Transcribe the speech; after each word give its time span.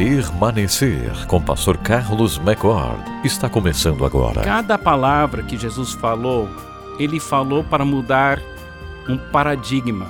Permanecer, 0.00 1.26
com 1.26 1.42
Pastor 1.42 1.76
Carlos 1.76 2.38
McCord, 2.38 3.04
está 3.22 3.50
começando 3.50 4.02
agora. 4.02 4.40
Cada 4.40 4.78
palavra 4.78 5.42
que 5.42 5.58
Jesus 5.58 5.92
falou, 5.92 6.48
ele 6.98 7.20
falou 7.20 7.62
para 7.62 7.84
mudar 7.84 8.40
um 9.06 9.18
paradigma, 9.30 10.06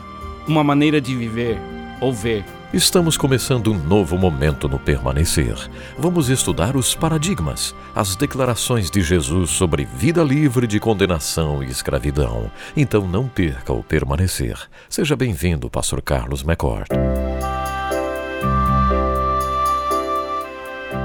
uma 0.47 0.63
maneira 0.63 1.01
de 1.01 1.17
viver 1.17 1.59
ou 2.01 2.13
ver. 2.13 2.45
Estamos 2.73 3.17
começando 3.17 3.73
um 3.73 3.79
novo 3.79 4.17
momento 4.17 4.69
no 4.69 4.79
Permanecer. 4.79 5.57
Vamos 5.99 6.29
estudar 6.29 6.77
os 6.77 6.95
paradigmas, 6.95 7.75
as 7.93 8.15
declarações 8.15 8.93
de 8.93 9.03
Jesus 9.03 9.51
sobre 9.51 9.85
vida 9.85 10.23
livre 10.23 10.69
de 10.69 10.79
condenação 10.79 11.65
e 11.65 11.67
escravidão. 11.67 12.49
Então 12.77 13.09
não 13.09 13.27
perca 13.27 13.73
o 13.73 13.83
Permanecer. 13.83 14.57
Seja 14.89 15.17
bem-vindo, 15.17 15.69
Pastor 15.69 16.01
Carlos 16.01 16.45
McCord. 16.45 16.87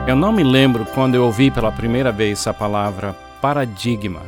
Eu 0.07 0.15
não 0.15 0.31
me 0.31 0.43
lembro 0.43 0.85
quando 0.93 1.15
eu 1.15 1.23
ouvi 1.23 1.49
pela 1.49 1.71
primeira 1.71 2.11
vez 2.11 2.45
a 2.45 2.53
palavra 2.53 3.13
paradigma. 3.41 4.21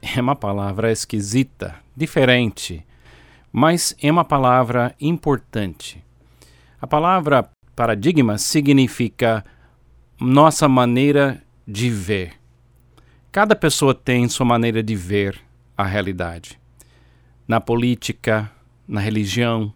É 0.00 0.18
uma 0.18 0.34
palavra 0.34 0.90
esquisita, 0.90 1.74
diferente, 1.94 2.82
mas 3.52 3.94
é 4.02 4.10
uma 4.10 4.24
palavra 4.24 4.94
importante. 4.98 6.02
A 6.80 6.86
palavra 6.86 7.46
paradigma 7.76 8.38
significa 8.38 9.44
nossa 10.18 10.66
maneira 10.66 11.42
de 11.68 11.90
ver. 11.90 12.32
Cada 13.30 13.54
pessoa 13.54 13.94
tem 13.94 14.26
sua 14.30 14.46
maneira 14.46 14.82
de 14.82 14.96
ver 14.96 15.38
a 15.76 15.84
realidade. 15.84 16.58
Na 17.46 17.60
política, 17.60 18.50
na 18.88 18.98
religião, 19.00 19.74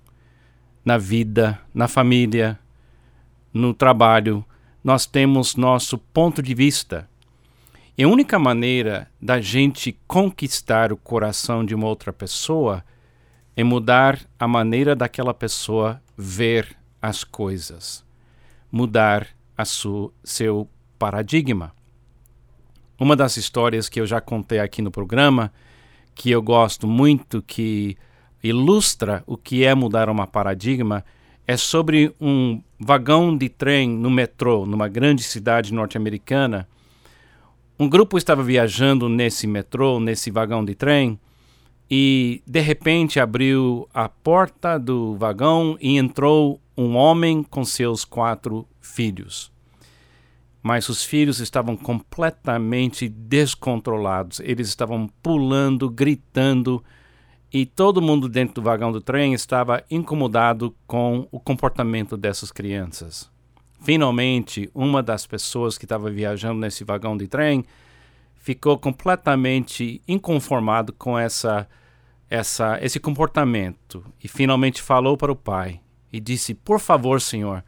na 0.82 0.96
vida, 0.96 1.60
na 1.74 1.86
família, 1.86 2.58
no 3.52 3.74
trabalho, 3.74 4.42
nós 4.86 5.04
temos 5.04 5.56
nosso 5.56 5.98
ponto 5.98 6.40
de 6.40 6.54
vista. 6.54 7.08
E 7.98 8.04
a 8.04 8.08
única 8.08 8.38
maneira 8.38 9.10
da 9.20 9.40
gente 9.40 9.98
conquistar 10.06 10.92
o 10.92 10.96
coração 10.96 11.64
de 11.64 11.74
uma 11.74 11.88
outra 11.88 12.12
pessoa 12.12 12.84
é 13.56 13.64
mudar 13.64 14.20
a 14.38 14.46
maneira 14.46 14.94
daquela 14.94 15.34
pessoa 15.34 16.00
ver 16.16 16.76
as 17.02 17.24
coisas, 17.24 18.04
mudar 18.70 19.26
a 19.58 19.64
su, 19.64 20.12
seu 20.22 20.68
paradigma. 20.96 21.74
Uma 22.96 23.16
das 23.16 23.36
histórias 23.36 23.88
que 23.88 24.00
eu 24.00 24.06
já 24.06 24.20
contei 24.20 24.60
aqui 24.60 24.80
no 24.80 24.92
programa, 24.92 25.52
que 26.14 26.30
eu 26.30 26.40
gosto 26.40 26.86
muito, 26.86 27.42
que 27.42 27.96
ilustra 28.40 29.24
o 29.26 29.36
que 29.36 29.64
é 29.64 29.74
mudar 29.74 30.08
uma 30.08 30.28
paradigma, 30.28 31.04
é 31.46 31.56
sobre 31.56 32.12
um 32.20 32.60
vagão 32.78 33.36
de 33.36 33.48
trem 33.48 33.88
no 33.88 34.10
metrô, 34.10 34.66
numa 34.66 34.88
grande 34.88 35.22
cidade 35.22 35.72
norte-americana. 35.72 36.68
Um 37.78 37.88
grupo 37.88 38.18
estava 38.18 38.42
viajando 38.42 39.08
nesse 39.08 39.46
metrô, 39.46 40.00
nesse 40.00 40.30
vagão 40.30 40.64
de 40.64 40.74
trem, 40.74 41.18
e 41.90 42.42
de 42.46 42.60
repente 42.60 43.20
abriu 43.20 43.88
a 43.94 44.08
porta 44.08 44.76
do 44.78 45.14
vagão 45.16 45.78
e 45.80 45.96
entrou 45.96 46.60
um 46.76 46.96
homem 46.96 47.42
com 47.44 47.64
seus 47.64 48.04
quatro 48.04 48.66
filhos. 48.80 49.52
Mas 50.60 50.88
os 50.88 51.04
filhos 51.04 51.38
estavam 51.38 51.76
completamente 51.76 53.08
descontrolados, 53.08 54.40
eles 54.40 54.66
estavam 54.66 55.08
pulando, 55.22 55.88
gritando, 55.88 56.82
e 57.58 57.64
todo 57.64 58.02
mundo 58.02 58.28
dentro 58.28 58.56
do 58.56 58.62
vagão 58.62 58.92
do 58.92 59.00
trem 59.00 59.32
estava 59.32 59.82
incomodado 59.90 60.76
com 60.86 61.26
o 61.32 61.40
comportamento 61.40 62.14
dessas 62.14 62.52
crianças. 62.52 63.30
Finalmente, 63.80 64.70
uma 64.74 65.02
das 65.02 65.26
pessoas 65.26 65.78
que 65.78 65.86
estava 65.86 66.10
viajando 66.10 66.60
nesse 66.60 66.84
vagão 66.84 67.16
de 67.16 67.26
trem 67.26 67.64
ficou 68.34 68.78
completamente 68.78 70.02
inconformado 70.06 70.92
com 70.92 71.18
essa, 71.18 71.66
essa, 72.28 72.78
esse 72.82 73.00
comportamento 73.00 74.04
e 74.22 74.28
finalmente 74.28 74.82
falou 74.82 75.16
para 75.16 75.32
o 75.32 75.36
pai 75.36 75.80
e 76.12 76.20
disse: 76.20 76.52
Por 76.52 76.78
favor, 76.78 77.22
senhor, 77.22 77.64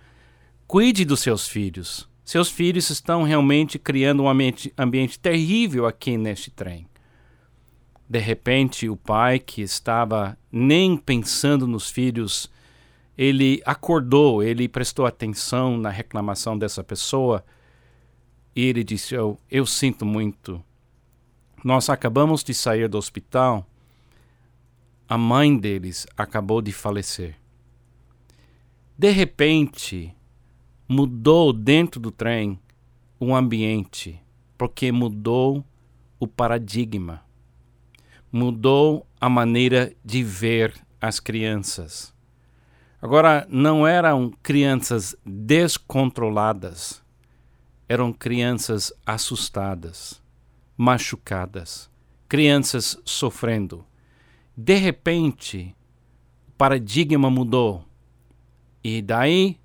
cuide 0.66 1.02
dos 1.02 1.20
seus 1.20 1.48
filhos. 1.48 2.06
Seus 2.22 2.50
filhos 2.50 2.90
estão 2.90 3.22
realmente 3.22 3.78
criando 3.78 4.24
um 4.24 4.28
ambiente, 4.28 4.70
ambiente 4.76 5.18
terrível 5.18 5.86
aqui 5.86 6.18
neste 6.18 6.50
trem. 6.50 6.86
De 8.08 8.18
repente, 8.18 8.88
o 8.88 8.96
pai, 8.96 9.38
que 9.38 9.60
estava 9.60 10.38
nem 10.50 10.96
pensando 10.96 11.66
nos 11.66 11.90
filhos, 11.90 12.50
ele 13.16 13.60
acordou, 13.66 14.42
ele 14.42 14.68
prestou 14.68 15.04
atenção 15.04 15.76
na 15.76 15.90
reclamação 15.90 16.56
dessa 16.56 16.82
pessoa 16.82 17.44
e 18.54 18.64
ele 18.64 18.82
disse: 18.82 19.16
oh, 19.16 19.36
Eu 19.50 19.66
sinto 19.66 20.06
muito. 20.06 20.62
Nós 21.62 21.90
acabamos 21.90 22.42
de 22.42 22.54
sair 22.54 22.88
do 22.88 22.96
hospital. 22.96 23.66
A 25.08 25.18
mãe 25.18 25.56
deles 25.56 26.06
acabou 26.16 26.62
de 26.62 26.72
falecer. 26.72 27.36
De 28.96 29.10
repente, 29.10 30.14
mudou 30.88 31.52
dentro 31.52 32.00
do 32.00 32.10
trem 32.10 32.58
o 33.20 33.34
ambiente, 33.34 34.20
porque 34.56 34.90
mudou 34.90 35.64
o 36.18 36.26
paradigma, 36.26 37.22
mudou 38.30 39.06
a 39.20 39.28
maneira 39.28 39.92
de 40.04 40.22
ver 40.22 40.74
as 41.00 41.20
crianças. 41.20 42.14
Agora, 43.00 43.46
não 43.48 43.86
eram 43.86 44.32
crianças 44.42 45.14
descontroladas, 45.24 47.02
eram 47.88 48.12
crianças 48.12 48.92
assustadas 49.06 50.20
machucadas, 50.78 51.90
crianças 52.28 52.96
sofrendo. 53.04 53.84
De 54.56 54.76
repente, 54.76 55.74
o 56.46 56.52
paradigma 56.52 57.28
mudou 57.28 57.84
e 58.82 59.02
daí 59.02 59.58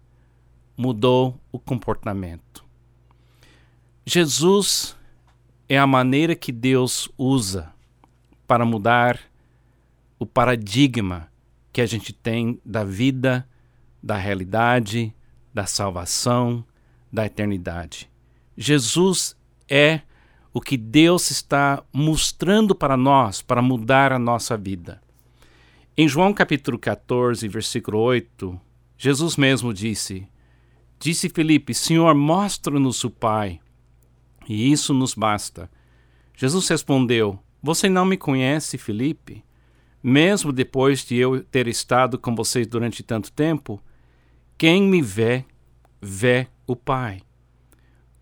mudou 0.76 1.40
o 1.52 1.60
comportamento. 1.60 2.66
Jesus 4.04 4.98
é 5.70 5.78
a 5.78 5.86
maneira 5.86 6.36
que 6.36 6.52
Deus 6.52 7.08
usa 7.16 7.73
para 8.48 8.66
mudar 8.66 9.20
o 10.20 10.26
paradigma 10.26 11.30
que 11.72 11.82
a 11.82 11.86
gente 11.86 12.14
tem 12.14 12.60
da 12.64 12.84
vida, 12.84 13.48
da 14.02 14.16
realidade, 14.16 15.14
da 15.54 15.66
salvação, 15.66 16.64
da 17.12 17.26
eternidade. 17.26 18.10
Jesus 18.56 19.36
é 19.70 20.02
o 20.54 20.62
que 20.62 20.78
Deus 20.78 21.32
está 21.32 21.84
mostrando 21.92 22.76
para 22.76 22.96
nós 22.96 23.42
para 23.42 23.62
mudar 23.62 24.12
a 24.12 24.20
nossa 24.20 24.56
vida. 24.56 25.02
Em 25.98 26.08
João 26.08 26.34
capítulo 26.34 26.78
14, 26.78 27.48
versículo 27.48 28.00
8, 28.00 28.60
Jesus 28.98 29.36
mesmo 29.36 29.74
disse: 29.74 30.28
Disse 31.00 31.30
Felipe, 31.30 31.74
Senhor, 31.74 32.14
mostra-nos 32.16 33.04
o 33.04 33.10
Pai, 33.10 33.60
e 34.48 34.72
isso 34.72 34.94
nos 34.94 35.14
basta. 35.14 35.70
Jesus 36.36 36.68
respondeu: 36.68 37.40
Você 37.66 37.88
não 37.88 38.04
me 38.04 38.18
conhece, 38.18 38.78
Felipe? 38.78 39.42
Mesmo 40.04 40.52
depois 40.52 41.06
de 41.06 41.16
eu 41.16 41.42
ter 41.46 41.66
estado 41.66 42.20
com 42.20 42.36
vocês 42.36 42.68
durante 42.68 43.02
tanto 43.02 43.32
tempo, 43.32 43.82
quem 44.58 44.84
me 44.84 45.02
vê, 45.02 45.46
vê 46.02 46.48
o 46.68 46.76
Pai. 46.76 47.22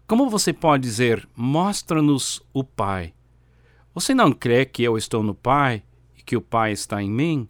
Como 0.05 0.29
você 0.29 0.53
pode 0.53 0.83
dizer, 0.83 1.27
mostra-nos 1.35 2.39
o 2.53 2.63
Pai? 2.63 3.15
Você 3.95 4.13
não 4.13 4.31
crê 4.31 4.63
que 4.63 4.83
eu 4.83 4.95
estou 4.95 5.23
no 5.23 5.33
Pai 5.33 5.81
e 6.15 6.21
que 6.21 6.37
o 6.37 6.41
Pai 6.41 6.71
está 6.71 7.01
em 7.01 7.09
mim? 7.09 7.49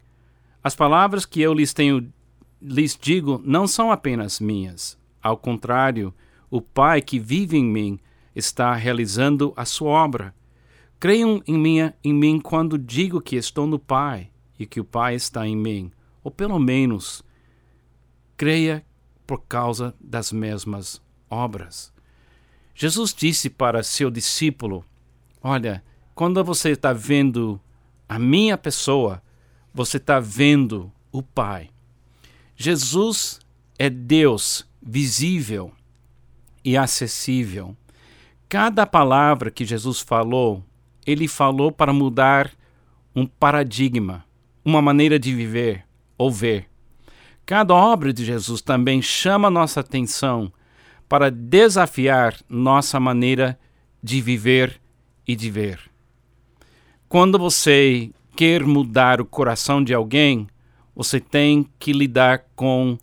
As 0.63 0.73
palavras 0.73 1.25
que 1.25 1.41
eu 1.41 1.53
lhes 1.53 1.73
tenho 1.73 2.09
lhes 2.61 2.97
digo 2.97 3.41
não 3.44 3.67
são 3.67 3.91
apenas 3.91 4.40
minhas. 4.40 4.97
Ao 5.22 5.35
contrário, 5.35 6.14
o 6.49 6.61
Pai 6.61 7.02
que 7.02 7.20
vive 7.20 7.58
em 7.58 7.66
mim 7.66 7.99
está 8.34 8.73
realizando 8.76 9.52
a 9.58 9.66
sua 9.66 9.90
obra. 9.90 10.34
Creiam 11.01 11.41
em 11.47 11.57
mim, 11.57 11.77
em 12.03 12.13
mim 12.13 12.39
quando 12.39 12.77
digo 12.77 13.19
que 13.19 13.35
estou 13.35 13.65
no 13.65 13.79
Pai 13.79 14.29
e 14.59 14.67
que 14.67 14.79
o 14.79 14.85
Pai 14.85 15.15
está 15.15 15.47
em 15.47 15.57
mim, 15.57 15.91
ou 16.23 16.29
pelo 16.29 16.59
menos 16.59 17.23
creia 18.37 18.85
por 19.25 19.39
causa 19.39 19.95
das 19.99 20.31
mesmas 20.31 21.01
obras. 21.27 21.91
Jesus 22.75 23.15
disse 23.15 23.49
para 23.49 23.81
seu 23.81 24.11
discípulo: 24.11 24.85
Olha, 25.41 25.83
quando 26.13 26.43
você 26.43 26.69
está 26.69 26.93
vendo 26.93 27.59
a 28.07 28.19
minha 28.19 28.55
pessoa, 28.55 29.23
você 29.73 29.97
está 29.97 30.19
vendo 30.19 30.91
o 31.11 31.23
Pai. 31.23 31.71
Jesus 32.55 33.39
é 33.79 33.89
Deus 33.89 34.69
visível 34.79 35.71
e 36.63 36.77
acessível. 36.77 37.75
Cada 38.47 38.85
palavra 38.85 39.49
que 39.49 39.65
Jesus 39.65 39.99
falou, 39.99 40.63
ele 41.05 41.27
falou 41.27 41.71
para 41.71 41.93
mudar 41.93 42.51
um 43.15 43.25
paradigma, 43.25 44.23
uma 44.63 44.81
maneira 44.81 45.19
de 45.19 45.33
viver 45.33 45.85
ou 46.17 46.31
ver. 46.31 46.67
Cada 47.45 47.73
obra 47.73 48.13
de 48.13 48.23
Jesus 48.23 48.61
também 48.61 49.01
chama 49.01 49.49
nossa 49.49 49.79
atenção 49.79 50.51
para 51.09 51.29
desafiar 51.29 52.35
nossa 52.47 52.99
maneira 52.99 53.59
de 54.01 54.21
viver 54.21 54.79
e 55.27 55.35
de 55.35 55.49
ver. 55.49 55.79
Quando 57.09 57.37
você 57.37 58.09
quer 58.35 58.63
mudar 58.63 59.19
o 59.19 59.25
coração 59.25 59.83
de 59.83 59.93
alguém, 59.93 60.47
você 60.95 61.19
tem 61.19 61.67
que 61.77 61.91
lidar 61.91 62.45
com 62.55 62.97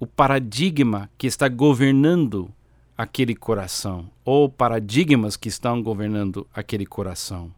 o 0.00 0.06
paradigma 0.06 1.08
que 1.16 1.28
está 1.28 1.48
governando 1.48 2.50
aquele 2.96 3.34
coração, 3.34 4.10
ou 4.24 4.48
paradigmas 4.48 5.36
que 5.36 5.48
estão 5.48 5.82
governando 5.82 6.46
aquele 6.54 6.86
coração. 6.86 7.52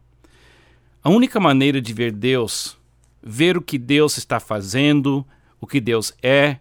A 1.03 1.09
única 1.09 1.39
maneira 1.39 1.81
de 1.81 1.93
ver 1.93 2.11
Deus, 2.11 2.77
ver 3.21 3.57
o 3.57 3.61
que 3.61 3.77
Deus 3.77 4.17
está 4.17 4.39
fazendo, 4.39 5.25
o 5.59 5.67
que 5.67 5.79
Deus 5.79 6.13
é, 6.21 6.57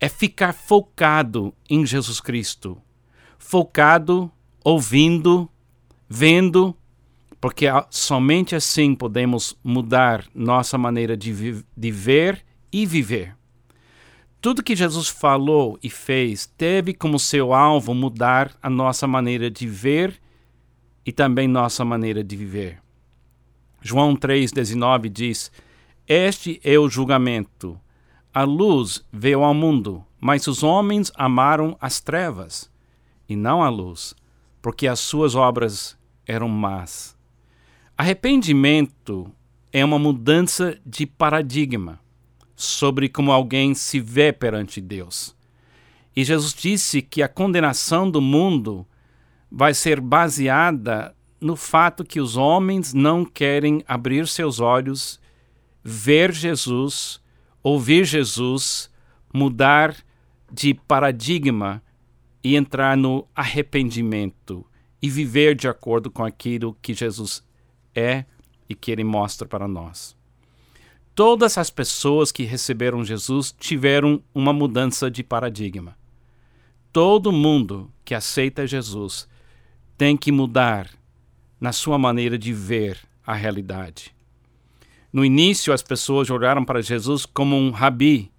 é 0.00 0.08
ficar 0.08 0.52
focado 0.52 1.54
em 1.70 1.86
Jesus 1.86 2.20
Cristo. 2.20 2.76
Focado, 3.38 4.30
ouvindo, 4.64 5.48
vendo, 6.08 6.76
porque 7.40 7.66
somente 7.90 8.54
assim 8.54 8.94
podemos 8.94 9.56
mudar 9.64 10.26
nossa 10.34 10.76
maneira 10.76 11.16
de, 11.16 11.64
de 11.76 11.90
ver 11.90 12.44
e 12.72 12.86
viver. 12.86 13.34
Tudo 14.42 14.60
que 14.60 14.74
Jesus 14.74 15.06
falou 15.06 15.78
e 15.80 15.88
fez 15.88 16.46
teve 16.58 16.92
como 16.92 17.16
seu 17.16 17.54
alvo 17.54 17.94
mudar 17.94 18.50
a 18.60 18.68
nossa 18.68 19.06
maneira 19.06 19.48
de 19.48 19.68
ver 19.68 20.20
e 21.06 21.12
também 21.12 21.46
nossa 21.46 21.84
maneira 21.84 22.24
de 22.24 22.34
viver. 22.34 22.82
João 23.80 24.16
3,19 24.16 25.08
diz: 25.08 25.52
Este 26.08 26.60
é 26.64 26.76
o 26.76 26.88
julgamento. 26.88 27.80
A 28.34 28.42
luz 28.42 29.06
veio 29.12 29.44
ao 29.44 29.54
mundo, 29.54 30.04
mas 30.20 30.48
os 30.48 30.64
homens 30.64 31.12
amaram 31.14 31.76
as 31.80 32.00
trevas 32.00 32.68
e 33.28 33.36
não 33.36 33.62
a 33.62 33.68
luz, 33.68 34.12
porque 34.60 34.88
as 34.88 34.98
suas 34.98 35.36
obras 35.36 35.96
eram 36.26 36.48
más. 36.48 37.16
Arrependimento 37.96 39.30
é 39.72 39.84
uma 39.84 40.00
mudança 40.00 40.76
de 40.84 41.06
paradigma 41.06 42.02
sobre 42.64 43.08
como 43.08 43.32
alguém 43.32 43.74
se 43.74 44.00
vê 44.00 44.32
perante 44.32 44.80
Deus. 44.80 45.34
E 46.14 46.24
Jesus 46.24 46.52
disse 46.52 47.00
que 47.00 47.22
a 47.22 47.28
condenação 47.28 48.10
do 48.10 48.20
mundo 48.20 48.86
vai 49.50 49.74
ser 49.74 50.00
baseada 50.00 51.14
no 51.40 51.56
fato 51.56 52.04
que 52.04 52.20
os 52.20 52.36
homens 52.36 52.94
não 52.94 53.24
querem 53.24 53.82
abrir 53.86 54.28
seus 54.28 54.60
olhos, 54.60 55.20
ver 55.82 56.32
Jesus 56.32 57.22
ouvir 57.62 58.04
Jesus, 58.04 58.90
mudar 59.32 59.96
de 60.50 60.74
paradigma 60.74 61.82
e 62.42 62.56
entrar 62.56 62.96
no 62.96 63.26
arrependimento 63.34 64.66
e 65.00 65.08
viver 65.08 65.54
de 65.54 65.68
acordo 65.68 66.10
com 66.10 66.24
aquilo 66.24 66.76
que 66.82 66.92
Jesus 66.92 67.44
é 67.94 68.24
e 68.68 68.74
que 68.74 68.90
ele 68.90 69.04
mostra 69.04 69.46
para 69.46 69.68
nós. 69.68 70.16
Todas 71.14 71.58
as 71.58 71.68
pessoas 71.68 72.32
que 72.32 72.42
receberam 72.42 73.04
Jesus 73.04 73.54
tiveram 73.58 74.22
uma 74.34 74.50
mudança 74.50 75.10
de 75.10 75.22
paradigma. 75.22 75.94
Todo 76.90 77.30
mundo 77.30 77.92
que 78.02 78.14
aceita 78.14 78.66
Jesus 78.66 79.28
tem 79.98 80.16
que 80.16 80.32
mudar 80.32 80.88
na 81.60 81.70
sua 81.70 81.98
maneira 81.98 82.38
de 82.38 82.52
ver 82.54 82.98
a 83.26 83.34
realidade. 83.34 84.14
No 85.12 85.22
início, 85.22 85.72
as 85.72 85.82
pessoas 85.82 86.30
olharam 86.30 86.64
para 86.64 86.80
Jesus 86.80 87.26
como 87.26 87.56
um 87.56 87.70
rabi 87.70 88.32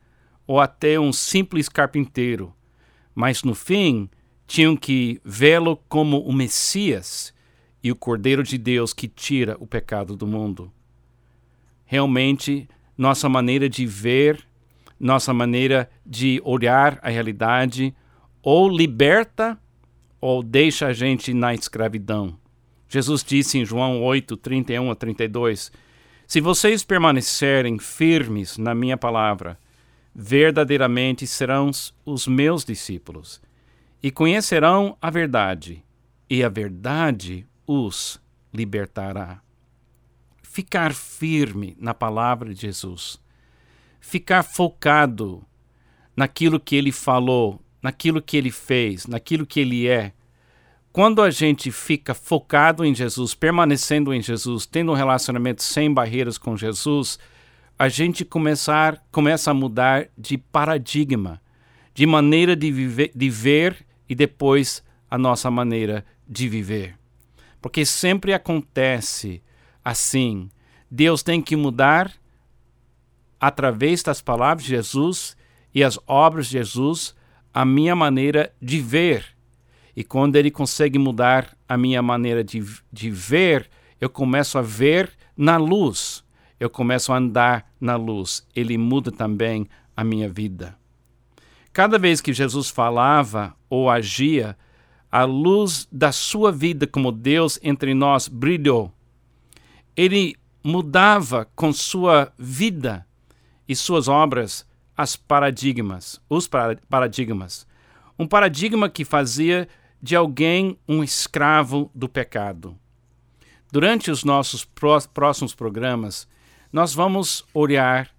ou 0.48 0.60
até 0.60 1.00
um 1.00 1.14
simples 1.14 1.70
carpinteiro, 1.70 2.52
mas 3.14 3.44
no 3.44 3.54
fim 3.54 4.10
tinham 4.48 4.76
que 4.76 5.22
vê-lo 5.24 5.78
como 5.88 6.20
o 6.22 6.34
Messias 6.34 7.32
e 7.84 7.92
o 7.92 7.96
Cordeiro 7.96 8.42
de 8.42 8.58
Deus 8.58 8.94
que 8.94 9.08
tira 9.08 9.56
o 9.60 9.68
pecado 9.68 10.16
do 10.16 10.26
mundo. 10.26 10.72
Realmente, 11.94 12.68
nossa 12.98 13.30
maneira 13.30 13.70
de 13.70 13.86
ver, 13.86 14.44
nossa 15.00 15.32
maneira 15.32 15.88
de 16.04 16.42
olhar 16.44 16.98
a 17.04 17.10
realidade, 17.12 17.96
ou 18.42 18.68
liberta 18.68 19.56
ou 20.20 20.42
deixa 20.42 20.88
a 20.88 20.94
gente 20.94 21.36
na 21.36 21.54
escravidão. 21.54 22.36
Jesus 22.90 23.24
disse 23.24 23.60
em 23.60 23.64
João 23.64 24.02
8, 24.02 24.36
31 24.38 24.90
a 24.90 24.96
32 24.96 25.72
se 26.26 26.42
vocês 26.42 26.84
permanecerem 26.84 27.78
firmes 27.78 28.58
na 28.58 28.74
minha 28.74 28.98
palavra, 28.98 29.60
verdadeiramente 30.16 31.28
serão 31.28 31.70
os 32.04 32.26
meus 32.28 32.66
discípulos 32.66 33.40
e 34.02 34.10
conhecerão 34.10 34.98
a 35.00 35.12
verdade, 35.12 35.86
e 36.28 36.44
a 36.44 36.50
verdade 36.50 37.46
os 37.68 38.20
libertará. 38.52 39.43
Ficar 40.54 40.94
firme 40.94 41.76
na 41.80 41.96
palavra 41.96 42.54
de 42.54 42.62
Jesus, 42.62 43.20
ficar 44.00 44.44
focado 44.44 45.44
naquilo 46.16 46.60
que 46.60 46.76
ele 46.76 46.92
falou, 46.92 47.60
naquilo 47.82 48.22
que 48.22 48.38
ele 48.38 48.52
fez, 48.52 49.08
naquilo 49.08 49.48
que 49.48 49.60
ele 49.62 49.88
é, 49.88 50.14
quando 50.92 51.24
a 51.24 51.32
gente 51.32 51.72
fica 51.72 52.14
focado 52.14 52.86
em 52.86 52.94
Jesus, 52.94 53.34
permanecendo 53.34 54.14
em 54.14 54.22
Jesus, 54.22 54.68
tendo 54.68 54.92
um 54.92 54.96
relacionamento 54.96 55.64
sem 55.64 55.92
barreiras 55.92 56.38
com 56.38 56.56
Jesus, 56.56 57.18
a 57.80 57.90
gente 57.90 58.24
começar, 58.24 59.04
começa 59.12 59.50
a 59.50 59.56
mudar 59.56 60.08
de 60.16 60.38
paradigma, 60.38 61.42
de 61.96 62.06
maneira 62.06 62.56
de, 62.56 62.72
viver, 62.72 63.12
de 63.16 63.28
ver 63.28 63.84
e 64.08 64.14
depois 64.14 64.84
a 65.10 65.18
nossa 65.18 65.50
maneira 65.50 66.06
de 66.30 66.48
viver. 66.48 66.96
Porque 67.60 67.84
sempre 67.84 68.36
acontece 68.36 69.42
assim. 69.84 70.50
Deus 70.90 71.24
tem 71.24 71.42
que 71.42 71.56
mudar 71.56 72.12
através 73.40 74.04
das 74.04 74.22
palavras 74.22 74.64
de 74.64 74.70
Jesus 74.70 75.36
e 75.74 75.84
as 75.84 76.00
obras 76.08 76.48
de 76.48 76.54
Jesus 76.54 77.16
a 77.54 77.66
minha 77.66 77.96
maneira 77.96 78.54
de 78.62 78.80
ver 78.80 79.34
e 79.96 80.04
quando 80.04 80.36
ele 80.36 80.50
consegue 80.50 80.98
mudar 80.98 81.56
a 81.70 81.78
minha 81.78 82.02
maneira 82.02 82.44
de, 82.44 82.64
de 82.92 83.10
ver, 83.12 83.70
eu 84.02 84.10
começo 84.10 84.58
a 84.58 84.62
ver 84.62 85.12
na 85.38 85.58
luz. 85.58 86.24
Eu 86.60 86.70
começo 86.70 87.14
a 87.14 87.18
andar 87.18 87.72
na 87.80 87.96
luz. 87.96 88.48
Ele 88.56 88.78
muda 88.78 89.12
também 89.12 89.68
a 89.96 90.04
minha 90.04 90.28
vida. 90.28 90.76
Cada 91.72 91.98
vez 92.00 92.22
que 92.22 92.34
Jesus 92.34 92.70
falava 92.70 93.56
ou 93.70 93.90
agia, 93.90 94.58
a 95.12 95.26
luz 95.26 95.88
da 95.92 96.12
sua 96.12 96.52
vida 96.52 96.88
como 96.88 97.12
Deus 97.12 97.60
entre 97.62 97.94
nós 97.94 98.28
brilhou. 98.28 98.92
Ele 99.96 100.36
mudava 100.64 101.46
com 101.56 101.74
sua 101.74 102.32
vida 102.38 103.06
e 103.68 103.76
suas 103.76 104.08
obras 104.08 104.66
as 104.96 105.16
paradigmas, 105.16 106.22
os 106.30 106.48
paradigmas. 106.90 107.68
Um 108.18 108.28
paradigma 108.28 108.90
que 108.90 109.04
fazia 109.04 109.68
de 110.02 110.16
alguém 110.16 110.78
um 110.88 111.04
escravo 111.04 111.90
do 111.94 112.08
pecado. 112.08 112.78
Durante 113.72 114.12
os 114.12 114.24
nossos 114.24 114.64
próximos 115.14 115.56
programas, 115.56 116.28
nós 116.72 116.94
vamos 116.94 117.44
olhar 117.54 118.10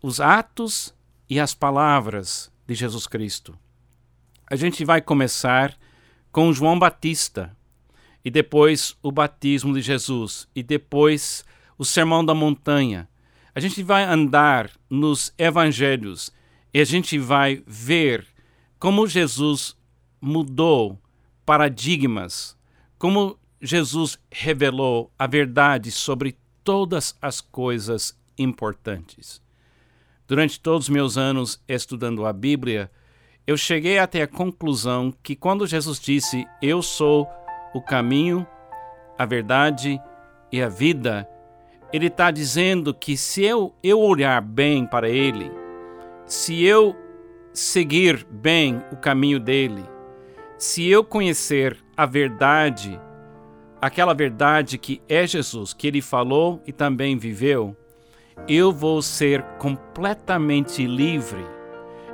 os 0.00 0.20
atos 0.20 0.94
e 1.28 1.40
as 1.40 1.54
palavras 1.54 2.52
de 2.66 2.74
Jesus 2.74 3.06
Cristo. 3.06 3.58
A 4.46 4.54
gente 4.54 4.84
vai 4.84 5.00
começar 5.02 5.76
com 6.30 6.52
João 6.52 6.78
Batista, 6.78 7.56
e 8.24 8.30
depois 8.30 8.96
o 9.02 9.12
batismo 9.12 9.74
de 9.74 9.80
Jesus, 9.80 10.48
e 10.54 10.62
depois 10.62 11.44
o 11.76 11.84
Sermão 11.84 12.24
da 12.24 12.34
Montanha. 12.34 13.08
A 13.54 13.60
gente 13.60 13.82
vai 13.82 14.04
andar 14.04 14.70
nos 14.90 15.32
evangelhos 15.38 16.32
e 16.72 16.80
a 16.80 16.84
gente 16.84 17.18
vai 17.18 17.62
ver 17.66 18.26
como 18.78 19.06
Jesus 19.06 19.76
mudou 20.20 21.00
paradigmas, 21.44 22.56
como 22.98 23.38
Jesus 23.60 24.18
revelou 24.30 25.10
a 25.18 25.26
verdade 25.26 25.90
sobre 25.90 26.36
todas 26.62 27.16
as 27.20 27.40
coisas 27.40 28.16
importantes. 28.36 29.40
Durante 30.26 30.60
todos 30.60 30.86
os 30.86 30.90
meus 30.90 31.16
anos 31.16 31.60
estudando 31.66 32.26
a 32.26 32.32
Bíblia, 32.32 32.90
eu 33.46 33.56
cheguei 33.56 33.98
até 33.98 34.22
a 34.22 34.28
conclusão 34.28 35.12
que 35.22 35.34
quando 35.34 35.66
Jesus 35.66 35.98
disse: 35.98 36.46
Eu 36.60 36.82
sou 36.82 37.26
o 37.74 37.80
caminho, 37.80 38.46
a 39.18 39.24
verdade 39.24 40.00
e 40.50 40.62
a 40.62 40.68
vida, 40.68 41.28
ele 41.92 42.06
está 42.06 42.30
dizendo 42.30 42.92
que 42.94 43.16
se 43.16 43.44
eu, 43.44 43.74
eu 43.82 44.00
olhar 44.00 44.40
bem 44.40 44.86
para 44.86 45.08
ele, 45.08 45.50
se 46.26 46.62
eu 46.64 46.94
seguir 47.52 48.26
bem 48.30 48.82
o 48.92 48.96
caminho 48.96 49.40
dele, 49.40 49.84
se 50.58 50.88
eu 50.88 51.02
conhecer 51.04 51.76
a 51.96 52.04
verdade, 52.04 53.00
aquela 53.80 54.12
verdade 54.12 54.76
que 54.76 55.00
é 55.08 55.26
Jesus, 55.26 55.72
que 55.72 55.86
ele 55.86 56.02
falou 56.02 56.62
e 56.66 56.72
também 56.72 57.16
viveu, 57.16 57.76
eu 58.46 58.72
vou 58.72 59.02
ser 59.02 59.42
completamente 59.58 60.86
livre. 60.86 61.44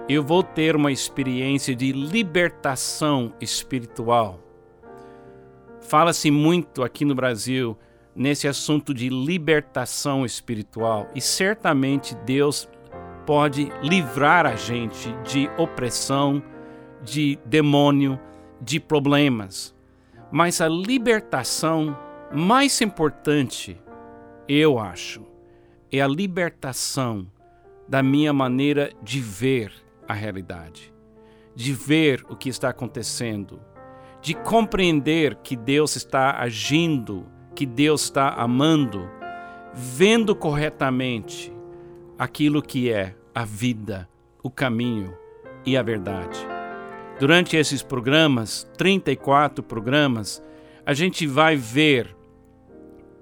eu 0.07 0.23
vou 0.23 0.43
ter 0.43 0.77
uma 0.77 0.93
experiência 0.93 1.75
de 1.75 1.91
libertação 1.91 3.33
espiritual. 3.41 4.44
Fala-se 5.95 6.29
muito 6.29 6.83
aqui 6.83 7.05
no 7.05 7.15
Brasil 7.15 7.79
nesse 8.17 8.49
assunto 8.49 8.93
de 8.93 9.09
libertação 9.09 10.27
espiritual 10.27 11.09
e 11.15 11.21
certamente 11.21 12.17
Deus 12.27 12.69
pode 13.25 13.71
livrar 13.81 14.45
a 14.45 14.57
gente 14.57 15.13
de 15.23 15.49
opressão, 15.57 16.43
de 17.01 17.39
demônio, 17.47 18.19
de 18.61 18.81
problemas. 18.81 19.73
Mas 20.33 20.61
a 20.61 20.67
libertação 20.67 21.97
mais 22.33 22.81
importante, 22.81 23.81
eu 24.49 24.81
acho, 24.81 25.25
é 25.93 26.01
a 26.01 26.09
libertação 26.09 27.25
da 27.89 28.03
minha 28.03 28.33
maneira 28.33 28.91
de 29.01 29.21
ver 29.21 29.73
a 30.09 30.13
realidade, 30.13 30.93
de 31.55 31.73
ver 31.73 32.27
o 32.29 32.35
que 32.35 32.49
está 32.49 32.71
acontecendo, 32.71 33.61
de 34.25 34.33
compreender 34.33 35.35
que 35.43 35.55
Deus 35.55 35.97
está 35.97 36.41
agindo, 36.41 37.27
que 37.55 37.67
Deus 37.67 38.05
está 38.05 38.31
amando, 38.31 39.07
vendo 39.75 40.35
corretamente 40.35 41.53
aquilo 42.19 42.63
que 42.63 42.91
é 42.91 43.15
a 43.35 43.45
vida, 43.45 44.09
o 44.43 44.49
caminho 44.49 45.15
e 45.67 45.77
a 45.77 45.83
verdade. 45.83 46.39
Durante 47.21 47.55
esses 47.55 47.83
programas, 47.83 48.67
34 48.79 49.63
programas, 49.63 50.43
a 50.87 50.95
gente 50.95 51.27
vai 51.27 51.55
ver 51.55 52.17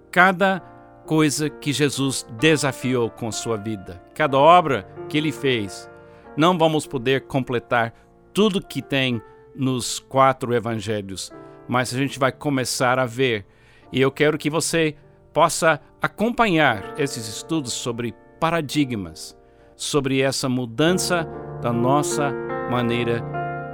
cada 0.08 0.60
coisa 1.04 1.50
que 1.50 1.72
Jesus 1.72 2.24
desafiou 2.38 3.10
com 3.10 3.32
sua 3.32 3.56
vida, 3.56 4.00
cada 4.14 4.38
obra 4.38 4.86
que 5.08 5.18
ele 5.18 5.32
fez 5.32 5.90
não 6.36 6.56
vamos 6.56 6.86
poder 6.86 7.22
completar 7.22 7.92
tudo 8.32 8.64
que 8.64 8.80
tem 8.80 9.20
nos 9.54 9.98
quatro 9.98 10.54
evangelhos, 10.54 11.32
mas 11.68 11.94
a 11.94 11.98
gente 11.98 12.18
vai 12.18 12.32
começar 12.32 12.98
a 12.98 13.06
ver. 13.06 13.46
E 13.92 14.00
eu 14.00 14.10
quero 14.10 14.38
que 14.38 14.50
você 14.50 14.96
possa 15.32 15.80
acompanhar 16.00 16.94
esses 16.98 17.28
estudos 17.28 17.72
sobre 17.72 18.14
paradigmas, 18.40 19.36
sobre 19.76 20.20
essa 20.20 20.48
mudança 20.48 21.26
da 21.60 21.72
nossa 21.72 22.32
maneira 22.70 23.22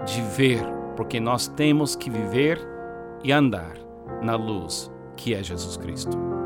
de 0.04 0.20
ver, 0.36 0.62
porque 0.96 1.20
nós 1.20 1.48
temos 1.48 1.94
que 1.96 2.10
viver 2.10 2.60
e 3.22 3.32
andar 3.32 3.74
na 4.22 4.36
luz 4.36 4.90
que 5.16 5.34
é 5.34 5.42
Jesus 5.42 5.76
Cristo. 5.76 6.37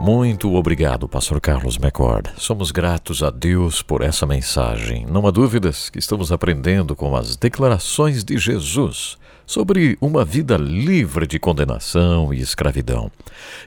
Muito 0.00 0.54
obrigado, 0.54 1.08
Pastor 1.08 1.40
Carlos 1.40 1.76
McCord. 1.76 2.30
Somos 2.36 2.70
gratos 2.70 3.22
a 3.22 3.30
Deus 3.30 3.82
por 3.82 4.02
essa 4.02 4.26
mensagem. 4.26 5.06
Não 5.06 5.26
há 5.26 5.30
dúvidas 5.30 5.88
que 5.88 5.98
estamos 5.98 6.32
aprendendo 6.32 6.96
com 6.96 7.14
as 7.14 7.36
declarações 7.36 8.24
de 8.24 8.36
Jesus 8.36 9.16
sobre 9.46 9.98
uma 10.00 10.24
vida 10.24 10.56
livre 10.56 11.26
de 11.26 11.38
condenação 11.38 12.32
e 12.32 12.40
escravidão. 12.40 13.10